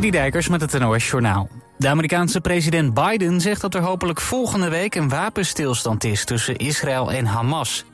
[0.00, 1.48] Dijkers met het NOS Journaal.
[1.78, 7.12] De Amerikaanse president Biden zegt dat er hopelijk volgende week een wapenstilstand is tussen Israël
[7.12, 7.84] en Hamas.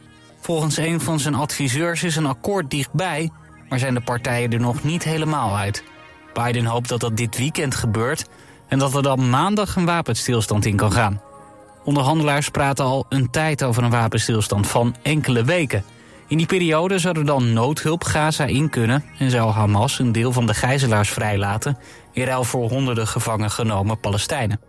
[0.40, 3.30] Volgens een van zijn adviseurs is een akkoord dichtbij,
[3.68, 5.84] maar zijn de partijen er nog niet helemaal uit.
[6.32, 8.26] Biden hoopt dat dat dit weekend gebeurt
[8.68, 11.20] en dat er dan maandag een wapenstilstand in kan gaan.
[11.84, 15.84] Onderhandelaars praten al een tijd over een wapenstilstand van enkele weken.
[16.28, 20.32] In die periode zou er dan noodhulp Gaza in kunnen en zou Hamas een deel
[20.32, 21.78] van de gijzelaars vrijlaten
[22.12, 24.60] in ruil voor honderden gevangen genomen Palestijnen.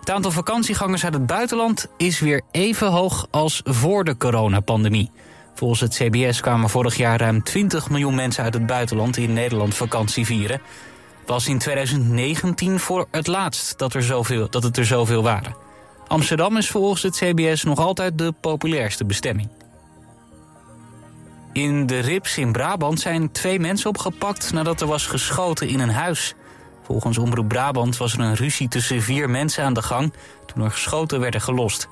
[0.00, 5.10] Het aantal vakantiegangers uit het buitenland is weer even hoog als voor de coronapandemie.
[5.54, 9.74] Volgens het CBS kwamen vorig jaar ruim 20 miljoen mensen uit het buitenland in Nederland
[9.74, 10.60] vakantie vieren.
[11.26, 15.56] Was in 2019 voor het laatst dat, er zoveel, dat het er zoveel waren.
[16.06, 19.48] Amsterdam is volgens het CBS nog altijd de populairste bestemming.
[21.54, 25.90] In de Rips in Brabant zijn twee mensen opgepakt nadat er was geschoten in een
[25.90, 26.34] huis.
[26.82, 30.12] Volgens Omroep Brabant was er een ruzie tussen vier mensen aan de gang
[30.46, 31.88] toen er geschoten werden gelost.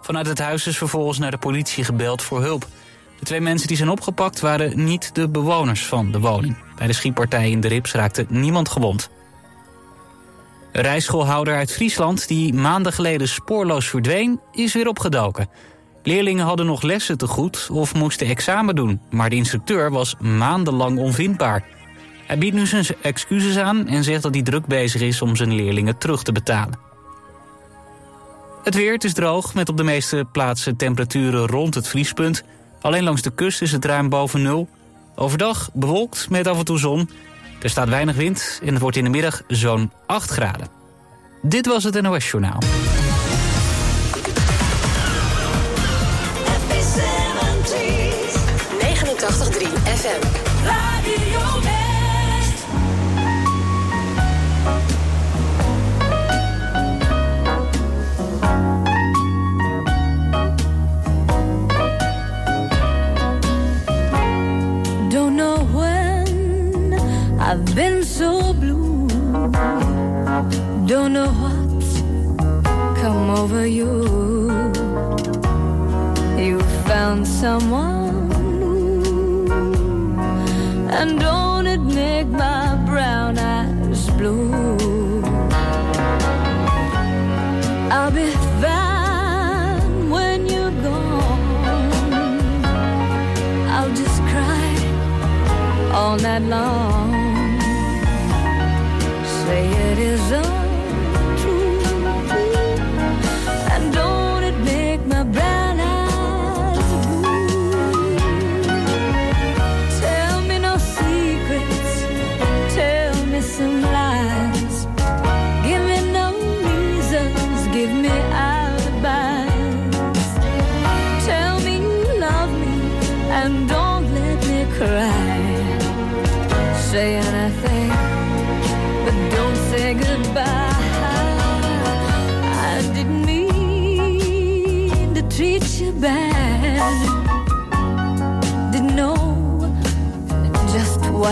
[0.00, 2.66] Vanuit het huis is vervolgens naar de politie gebeld voor hulp.
[3.18, 6.56] De twee mensen die zijn opgepakt waren niet de bewoners van de woning.
[6.76, 9.10] Bij de schietpartij in de Rips raakte niemand gewond.
[10.72, 15.48] Een rijschoolhouder uit Friesland die maanden geleden spoorloos verdween, is weer opgedoken.
[16.06, 20.98] Leerlingen hadden nog lessen te goed of moesten examen doen, maar de instructeur was maandenlang
[20.98, 21.64] onvindbaar.
[22.26, 25.54] Hij biedt nu zijn excuses aan en zegt dat hij druk bezig is om zijn
[25.54, 26.78] leerlingen terug te betalen.
[28.62, 32.44] Het weer, het is droog, met op de meeste plaatsen temperaturen rond het vriespunt.
[32.80, 34.68] Alleen langs de kust is het ruim boven nul.
[35.14, 37.10] Overdag bewolkt met af en toe zon.
[37.62, 40.68] Er staat weinig wind en het wordt in de middag zo'n 8 graden.
[41.42, 42.58] Dit was het NOS Journaal.
[65.10, 66.94] Don't know when
[67.40, 69.08] I've been so blue.
[70.86, 72.00] Don't know what's
[73.00, 73.92] come over you.
[76.38, 78.03] You found someone
[80.96, 85.22] and don't it make my brown eyes blue?
[87.90, 88.30] I'll be
[88.62, 91.84] fine when you're gone.
[93.74, 94.74] I'll just cry
[95.92, 96.93] all night long.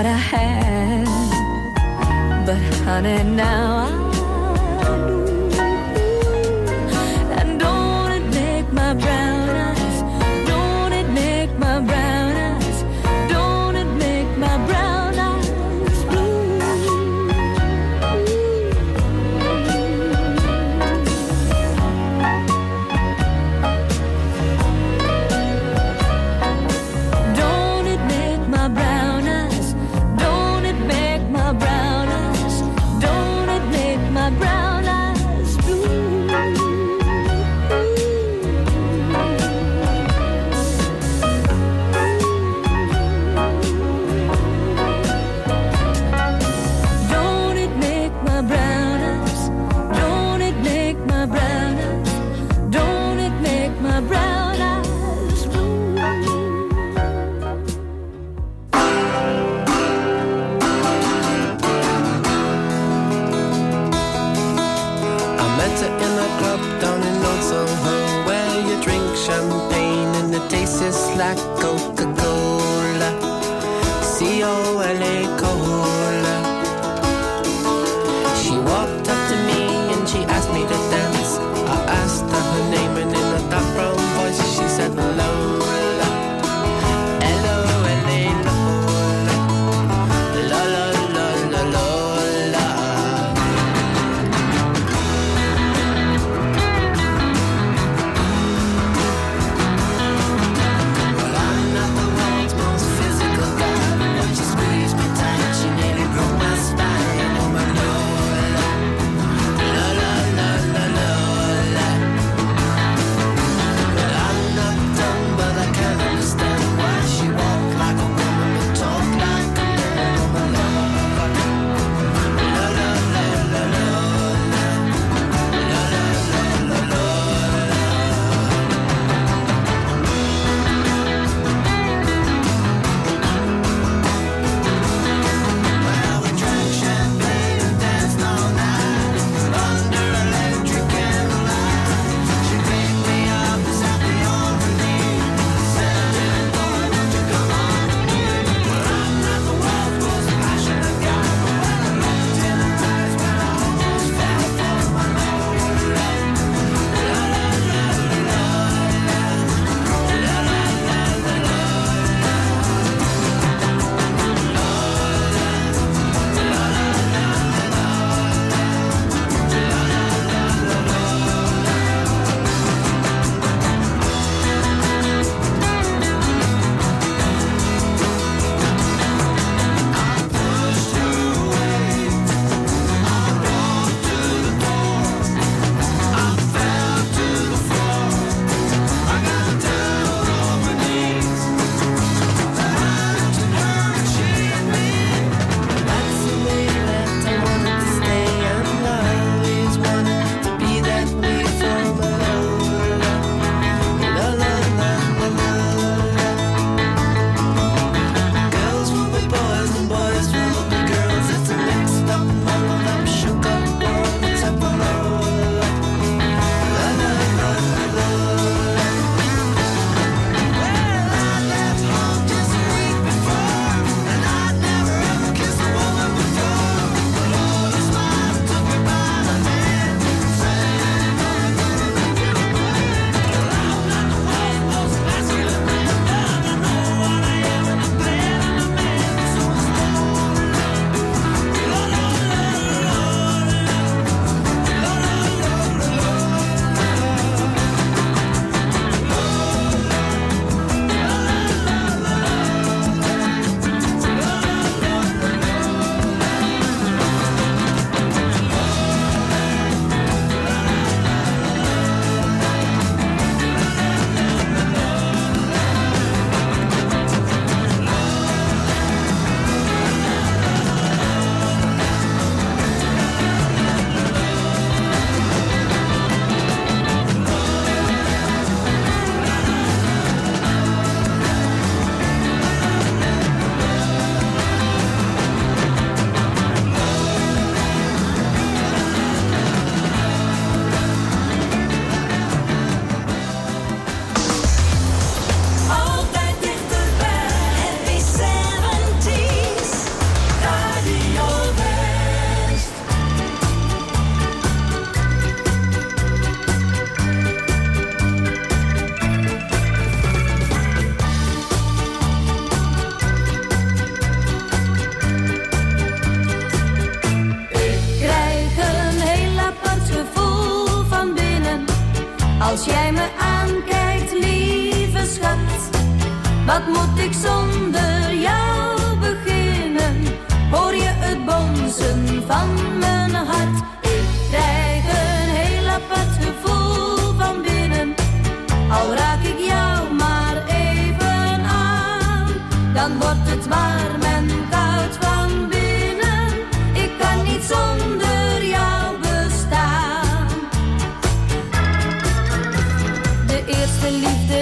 [0.03, 1.07] What I had.
[2.45, 3.82] But honey, now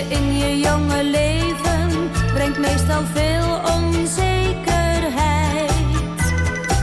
[0.09, 5.71] in je jonge leven brengt meestal veel onzekerheid.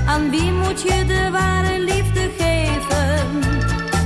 [0.06, 3.40] Aan wie moet je de ware liefde geven?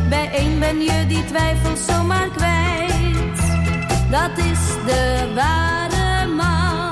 [0.09, 3.39] Bij één ben je die twijfelt zomaar kwijt.
[4.09, 6.91] Dat is de ware man.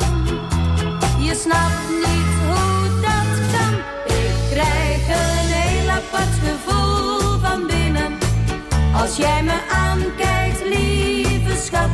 [1.20, 3.74] Je snapt niet hoe dat kan.
[4.16, 8.18] Ik krijg een heel apart gevoel van binnen.
[8.96, 11.19] Als jij me aankijkt, lieve
[11.66, 11.90] schat.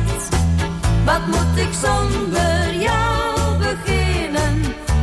[1.04, 4.54] Wat moet ik zonder jou beginnen?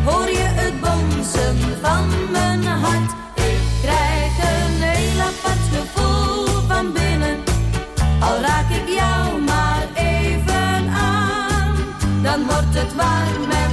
[0.06, 3.12] Hoor je het bonzen van mijn hart?
[3.36, 7.38] Ik krijg een heel apart gevoel van binnen.
[8.20, 11.76] Al raak ik jou maar even aan,
[12.22, 13.73] dan wordt het warm en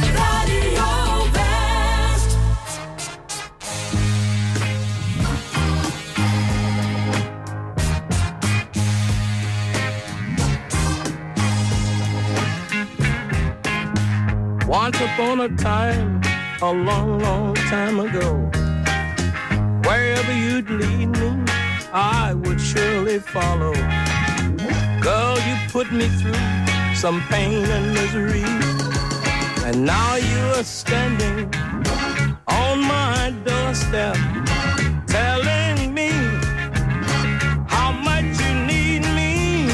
[14.91, 16.21] Once upon a time,
[16.61, 18.51] a long, long time ago,
[19.87, 21.31] wherever you'd lead me,
[21.93, 23.73] I would surely follow.
[24.99, 26.43] Girl, you put me through
[26.93, 28.43] some pain and misery,
[29.63, 31.53] and now you are standing
[32.49, 34.17] on my doorstep,
[35.07, 36.11] telling me
[37.69, 39.69] how much you need me,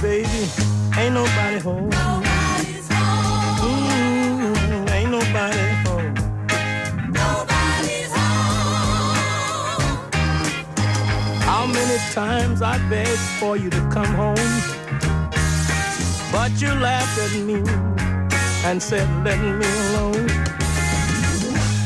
[0.00, 0.48] baby.
[0.96, 2.13] Ain't nobody home.
[12.14, 14.52] Times I begged for you to come home,
[16.30, 17.58] but you laughed at me
[18.64, 20.28] and said, "Let me alone."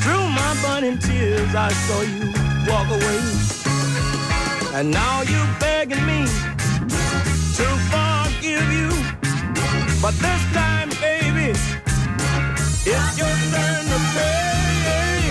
[0.03, 2.27] Through my burning tears, I saw you
[2.69, 3.21] walk away,
[4.75, 6.21] and now you're begging me
[7.59, 8.91] to forgive you,
[10.03, 11.53] but this time, baby,
[12.85, 15.23] it's your turn to pay,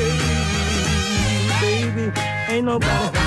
[1.61, 2.05] baby.
[2.49, 3.26] Ain't nobody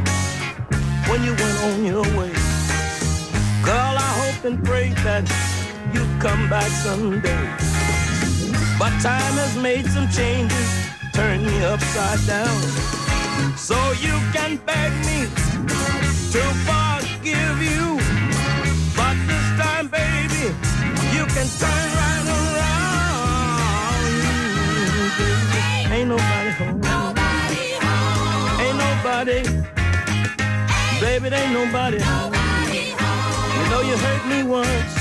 [1.11, 2.31] when you went on your way,
[3.67, 5.27] girl, I hope and pray that
[5.93, 7.45] you come back someday.
[8.79, 10.69] But time has made some changes,
[11.11, 12.61] turned me upside down.
[13.57, 15.27] So you can beg me
[16.31, 17.99] to forgive you.
[18.95, 20.55] But this time, baby,
[21.11, 23.11] you can turn right around.
[25.91, 26.79] Ain't nobody home.
[26.79, 28.61] Nobody home.
[28.63, 29.39] Ain't nobody,
[31.01, 31.97] baby, ain't nobody.
[31.97, 32.93] Nobody.
[33.57, 35.00] You know you hurt me once.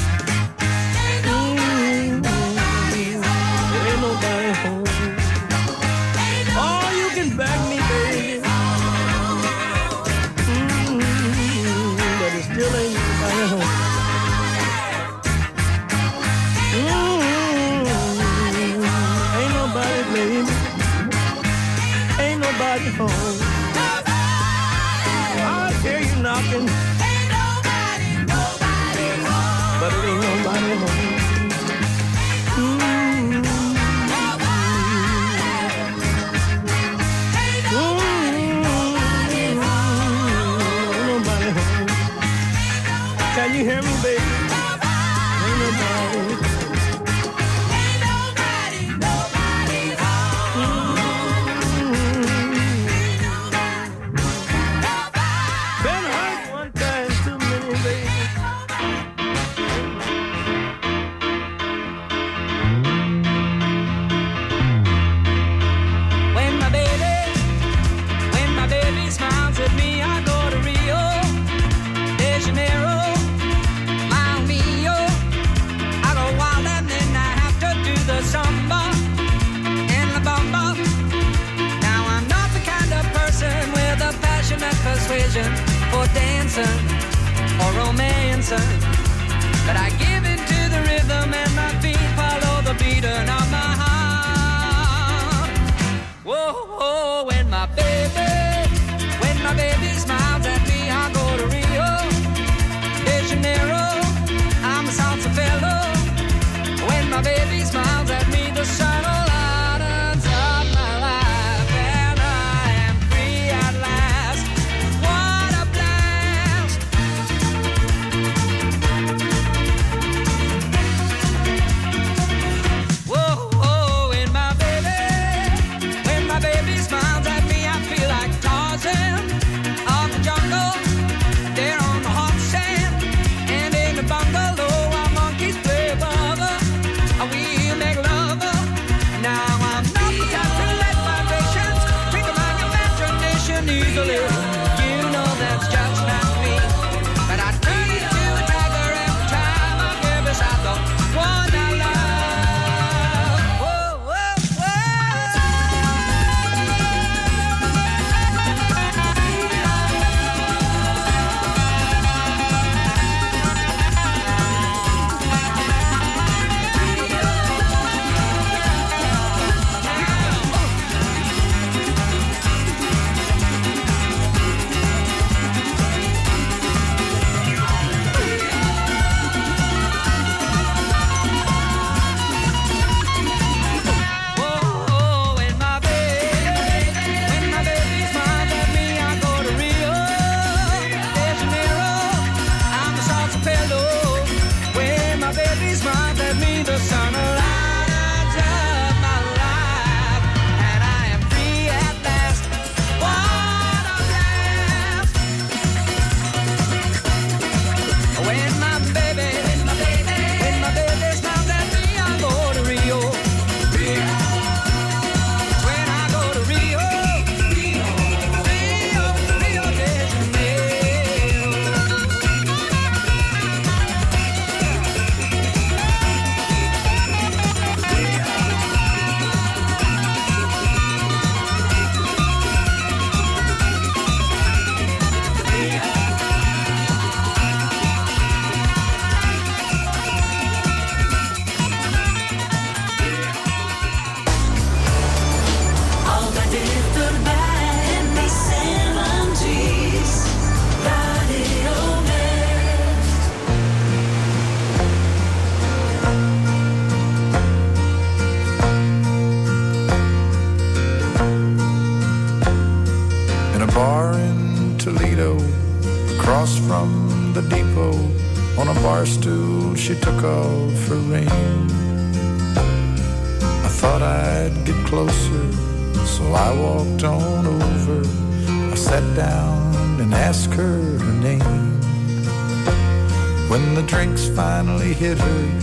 [284.19, 285.61] Finally hit her,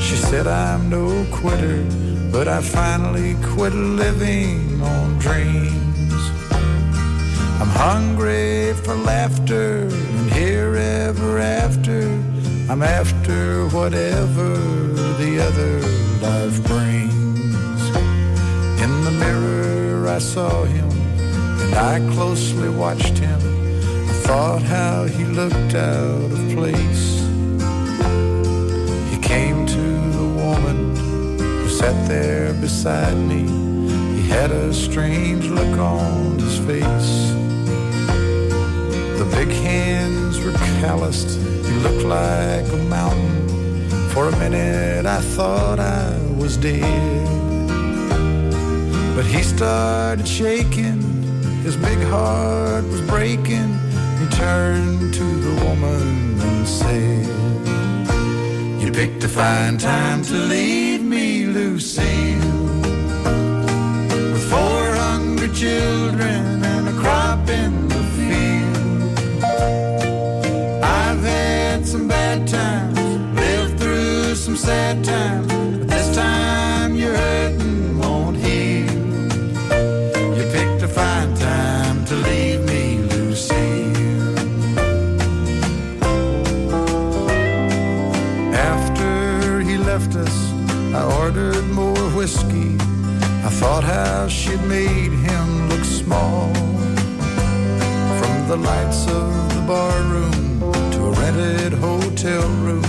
[0.00, 1.82] she said, I'm no quitter,
[2.30, 5.80] but I finally quit living on dreams.
[7.60, 12.02] I'm hungry for laughter and here ever after.
[12.70, 14.56] I'm after whatever
[15.22, 15.80] the other
[16.26, 17.82] life brings.
[18.84, 20.90] In the mirror, I saw him
[21.62, 23.40] and I closely watched him.
[24.08, 27.09] I thought how he looked out of place.
[32.60, 33.42] Beside me.
[34.16, 37.30] He had a strange look on his face.
[39.18, 41.38] The big hands were calloused.
[41.66, 43.88] He looked like a mountain.
[44.10, 47.26] For a minute, I thought I was dead.
[49.14, 51.00] But he started shaking.
[51.62, 53.70] His big heart was breaking.
[54.20, 57.26] He turned to the woman and said,
[58.82, 62.39] You picked a fine time to leave me, Lucille.
[65.54, 69.44] Children and a crop in the field.
[70.82, 72.98] I've had some bad times,
[73.34, 78.90] lived through some sad times, but this time you're hurting won't heal.
[80.36, 84.38] You picked a fine time to leave me, Lucille.
[88.54, 90.36] After he left us,
[90.94, 92.76] I ordered more whiskey.
[93.42, 94.99] I thought how she'd made
[98.62, 100.60] lights of the bar room
[100.92, 102.84] to a rented hotel room,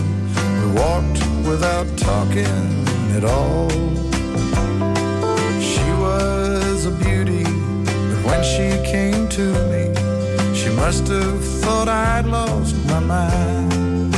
[0.61, 2.67] we walked without talking
[3.15, 3.69] at all.
[5.59, 9.83] She was a beauty, but when she came to me,
[10.53, 14.15] she must have thought I'd lost my mind.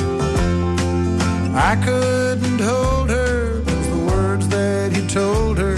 [1.55, 5.75] I couldn't hold her, cause the words that he told her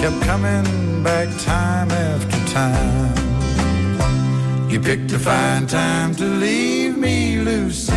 [0.00, 3.15] kept coming back time after time.
[4.86, 7.92] Picked a fine time to leave me, Lucy.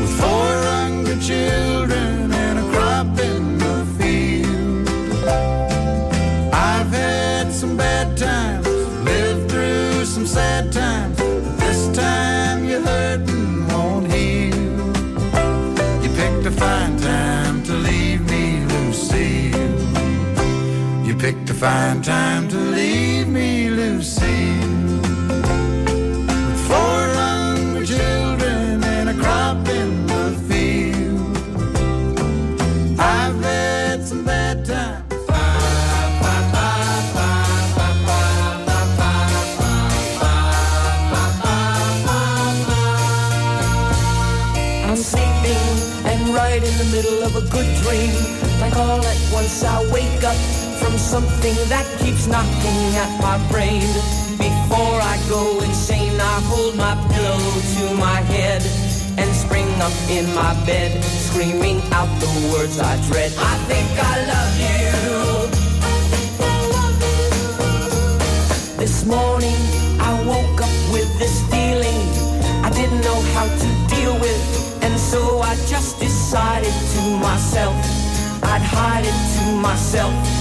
[0.00, 2.05] With four hungry children
[21.46, 24.58] You find time to leave me, Lucy.
[26.26, 31.38] With four hungry children and a crop in the field.
[32.98, 35.04] I've had some bad times.
[44.84, 45.66] I'm sleeping
[46.10, 48.14] and right in the middle of a good dream.
[48.60, 53.86] Like all at once I wake up from something that keeps knocking at my brain.
[54.38, 57.40] Before I go insane, I hold my pillow
[57.76, 58.62] to my head
[59.18, 63.32] and spring up in my bed, screaming out the words I dread.
[63.38, 64.76] I think I love you.
[68.76, 69.60] This morning
[70.00, 72.00] I woke up with this feeling
[72.64, 77.74] I didn't know how to deal with, and so I just decided to myself
[78.42, 80.35] I'd hide it to myself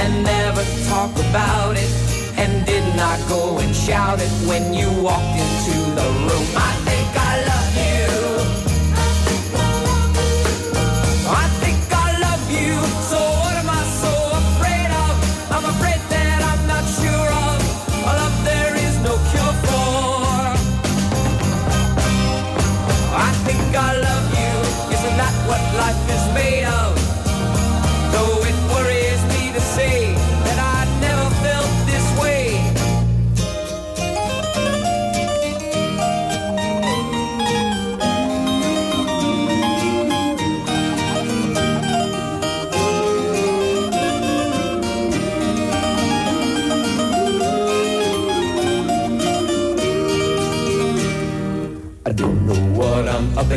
[0.00, 1.90] and never talk about it.
[2.36, 6.46] And did not go and shout it when you walked into the room.
[6.54, 6.85] I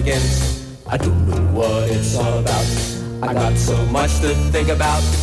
[0.02, 2.66] I don't know what it's all about.
[3.22, 5.19] I got so much to think about.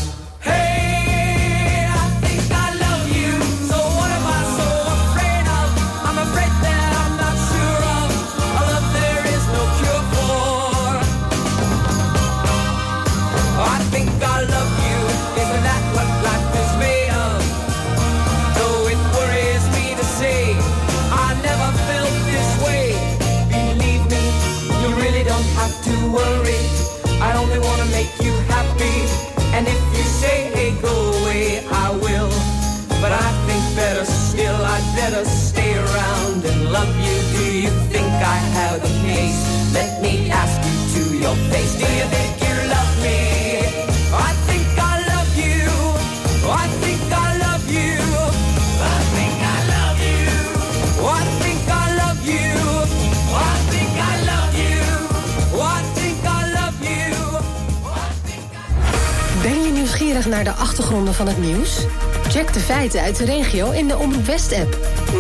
[60.78, 61.86] achtergronden van het nieuws?
[62.28, 64.78] Check de feiten uit de regio in de Omroep West-app.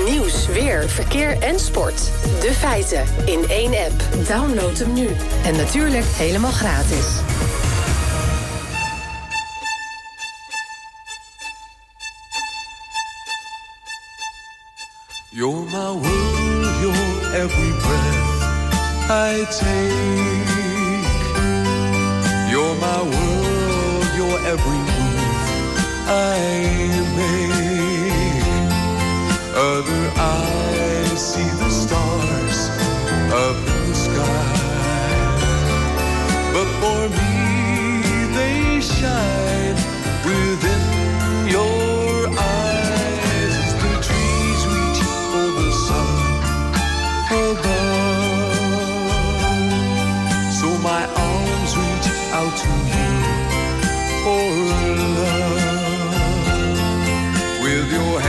[0.08, 2.10] Nieuws, weer, verkeer en sport.
[2.40, 4.26] De feiten in één app.
[4.28, 5.08] Download hem nu.
[5.44, 7.06] En natuurlijk helemaal gratis.
[17.34, 20.25] Every breath I take.
[57.86, 58.25] of your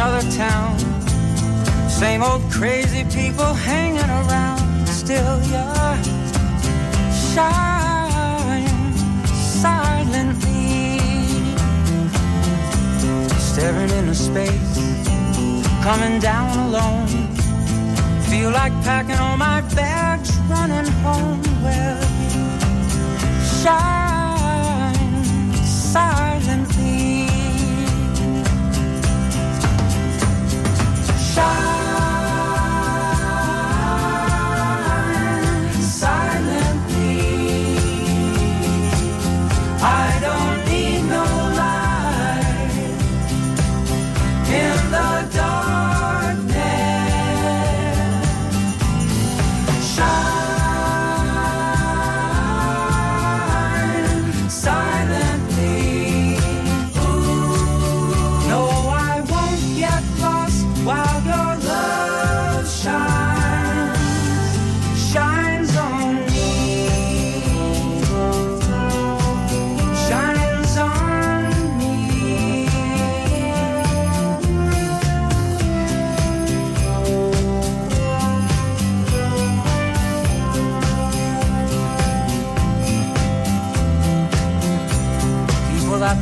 [0.00, 0.78] another town.
[1.90, 4.86] Same old crazy people hanging around.
[4.88, 5.96] Still, you're
[7.34, 8.66] shine
[9.60, 10.98] silently,
[13.38, 14.74] staring into space,
[15.82, 17.08] coming down alone.
[18.30, 21.42] Feel like packing all my bags, running home.
[21.62, 22.00] Well,
[23.60, 23.99] shine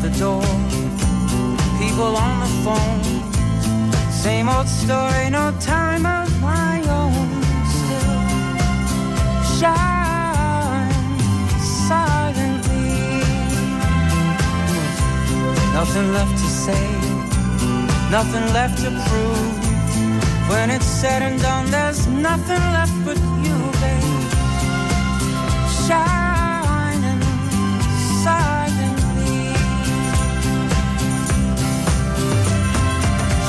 [0.09, 0.43] the door,
[1.79, 3.03] people on the phone.
[4.11, 7.29] Same old story, no time of my own.
[7.79, 8.21] Still
[9.59, 10.93] shine
[11.61, 13.23] silently.
[15.73, 16.87] Nothing left to say,
[18.11, 19.69] nothing left to prove.
[20.49, 24.29] When it's said and done, there's nothing left but you, babe.
[25.87, 26.18] Shining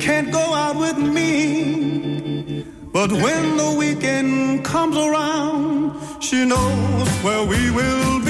[0.00, 2.64] can't go out with me.
[2.92, 8.29] But when the weekend comes around, she knows where we will be.